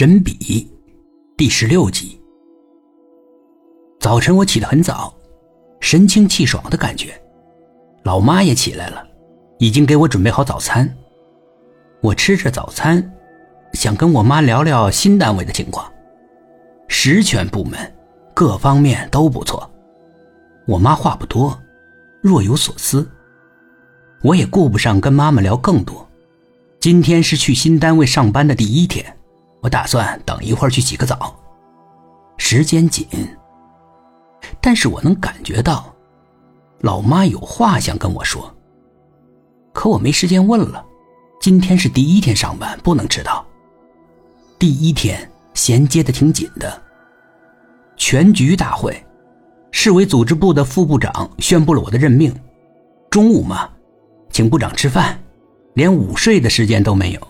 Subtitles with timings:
[0.00, 0.66] 神笔
[1.36, 2.18] 第十六集。
[3.98, 5.14] 早晨我起得很早，
[5.78, 7.12] 神清气爽的感觉。
[8.04, 9.06] 老妈也起来了，
[9.58, 10.90] 已经给我准备好早餐。
[12.00, 13.12] 我吃着早餐，
[13.74, 15.92] 想跟我妈聊聊新单位的情况。
[16.88, 17.78] 实权部门，
[18.32, 19.70] 各方面都不错。
[20.66, 21.60] 我妈话不多，
[22.22, 23.06] 若有所思。
[24.22, 26.08] 我也顾不上跟妈妈聊更多。
[26.80, 29.04] 今天是去新单位上班的第一天。
[29.60, 31.34] 我打算等一会儿去洗个澡，
[32.38, 33.06] 时间紧，
[34.60, 35.94] 但是我能感觉到，
[36.80, 38.54] 老妈有话想跟我说。
[39.72, 40.84] 可我没时间问了，
[41.40, 43.44] 今天是第一天上班，不能迟到。
[44.58, 46.82] 第一天衔接的挺紧的。
[47.96, 49.04] 全局大会，
[49.70, 52.34] 市委组织部的副部长宣布了我的任命。
[53.10, 53.68] 中午嘛，
[54.30, 55.20] 请部长吃饭，
[55.74, 57.28] 连午睡的时间都没有。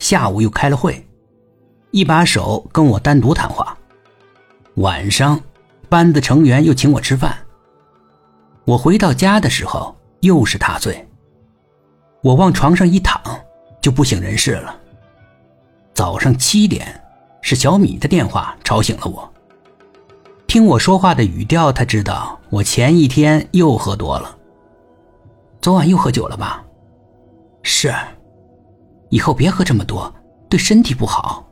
[0.00, 1.06] 下午又开了会。
[1.92, 3.76] 一把手跟我单独谈话，
[4.76, 5.38] 晚上，
[5.90, 7.36] 班子成员又请我吃饭。
[8.64, 11.06] 我回到家的时候又是他醉，
[12.22, 13.20] 我往床上一躺
[13.82, 14.74] 就不省人事了。
[15.92, 16.98] 早上七点，
[17.42, 19.30] 是小米的电话吵醒了我。
[20.46, 24.34] 听我说话的语调，他知道我前一天又喝多了。
[25.60, 26.64] 昨晚又喝酒了吧？
[27.62, 27.94] 是，
[29.10, 30.10] 以后别喝这么多，
[30.48, 31.46] 对身体不好。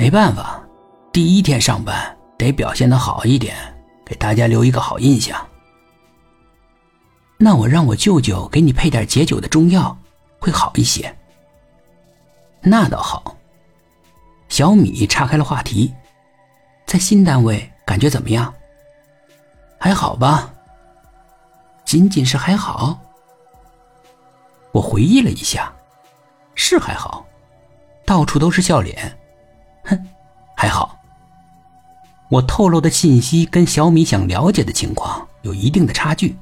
[0.00, 0.58] 没办法，
[1.12, 3.54] 第一天上班得表现的好一点，
[4.02, 5.46] 给大家留一个好印象。
[7.36, 9.94] 那我让我舅舅给你配点解酒的中药，
[10.38, 11.14] 会好一些。
[12.62, 13.36] 那倒好。
[14.48, 15.92] 小米岔开了话题，
[16.86, 18.50] 在新单位感觉怎么样？
[19.78, 20.50] 还好吧。
[21.84, 22.98] 仅仅是还好。
[24.72, 25.70] 我回忆了一下，
[26.54, 27.22] 是还好，
[28.06, 29.14] 到处都是笑脸。
[30.60, 30.94] 还好。
[32.28, 36.36] 我透露的信息跟小米想了解的情况有一定的差距。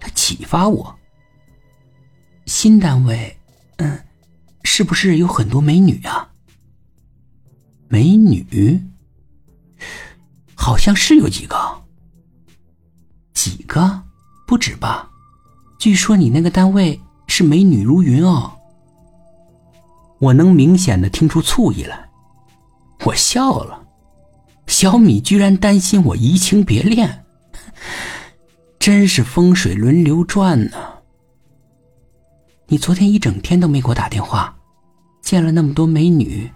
[0.00, 0.98] 他启发我。
[2.46, 3.36] 新单位，
[3.76, 4.02] 嗯，
[4.62, 6.30] 是不是有很多美女啊？
[7.88, 8.82] 美女，
[10.54, 11.82] 好像是有几个。
[13.34, 14.02] 几个？
[14.46, 15.10] 不止吧？
[15.78, 18.50] 据说你那个单位是美女如云哦。
[20.20, 22.02] 我能明显的听出醋意来。
[23.04, 23.86] 我笑了，
[24.66, 27.24] 小米居然担心我移情别恋，
[28.78, 30.78] 真是风水轮流转呢。
[32.66, 34.56] 你昨天一整天都没给我打电话，
[35.20, 36.50] 见了那么多美女，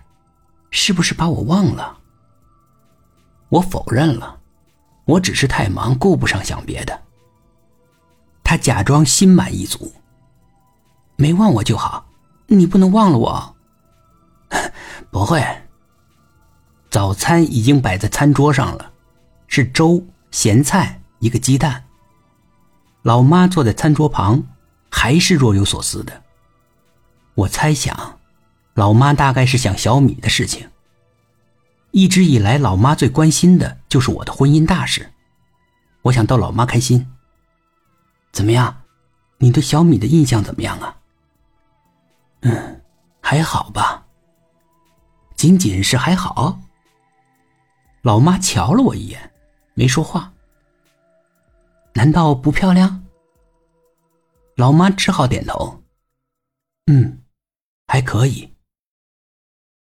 [0.70, 1.98] 是不是把我忘了？
[3.50, 4.40] 我否认了，
[5.04, 6.98] 我只是太忙，顾不上想别的。
[8.42, 9.92] 他假装心满意足，
[11.16, 12.06] 没忘我就好，
[12.46, 13.56] 你不能忘了我。
[15.12, 15.44] 不会。
[16.90, 18.92] 早餐已经摆在餐桌上了，
[19.46, 21.84] 是粥、咸菜、一个鸡蛋。
[23.02, 24.42] 老妈坐在餐桌旁，
[24.90, 26.22] 还是若有所思的。
[27.34, 28.18] 我猜想，
[28.74, 30.68] 老妈大概是想小米的事情。
[31.90, 35.12] 一直以来，老妈最关心的就是我的婚姻大事。
[36.02, 37.06] 我想逗老妈开心。
[38.32, 38.82] 怎么样？
[39.38, 40.96] 你对小米的印象怎么样啊？
[42.40, 42.82] 嗯，
[43.20, 44.04] 还好吧。
[45.36, 46.58] 仅仅是还好。
[48.02, 49.32] 老妈瞧了我一眼，
[49.74, 50.32] 没说话。
[51.94, 53.04] 难道不漂亮？
[54.56, 55.82] 老妈只好点头。
[56.86, 57.22] 嗯，
[57.86, 58.54] 还可以。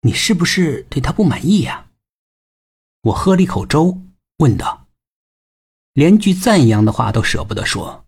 [0.02, 1.92] 你是不是对她不满意呀？
[3.04, 4.02] 我喝了一口粥，
[4.38, 4.88] 问道。
[5.94, 8.06] 连句赞扬的话都舍不得说，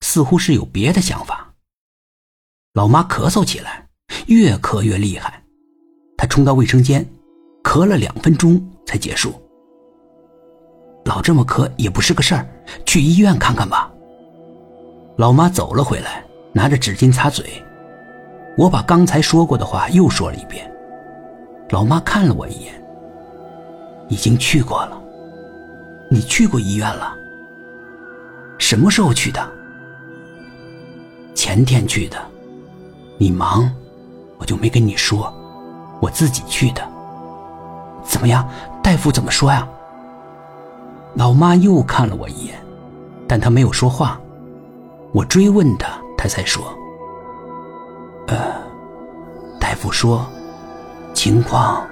[0.00, 1.54] 似乎是有别的想法。
[2.72, 3.88] 老妈咳嗽起来，
[4.26, 5.44] 越咳越厉害。
[6.16, 7.08] 她冲到卫生间，
[7.66, 9.34] 咳了两分钟才结束。
[11.04, 12.46] 老这么咳也不是个事儿，
[12.84, 13.90] 去医院看看吧。
[15.16, 17.44] 老妈走了回来，拿着纸巾擦嘴。
[18.56, 20.72] 我把刚才说过的话又说了一遍。
[21.70, 22.72] 老妈看了我一眼，
[24.08, 25.02] 已经去过了。
[26.08, 27.16] 你去过医院了？
[28.58, 29.44] 什么时候去的？
[31.34, 32.16] 前天去的。
[33.18, 33.68] 你忙，
[34.38, 35.34] 我就没跟你说，
[36.00, 36.95] 我自己去的。
[38.06, 38.48] 怎么样？
[38.82, 39.66] 大夫怎么说呀？
[41.14, 42.58] 老妈又看了我一眼，
[43.26, 44.20] 但她没有说话。
[45.12, 46.64] 我追问她，她才说
[48.28, 48.36] ：“呃，
[49.58, 50.26] 大夫说，
[51.14, 51.86] 情况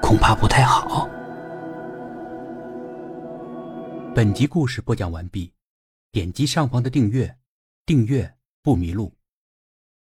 [0.00, 1.08] 恐怕不太好。”
[4.14, 5.52] 本集故事播讲完毕，
[6.10, 7.34] 点击上方的订阅，
[7.86, 9.12] 订阅不迷路。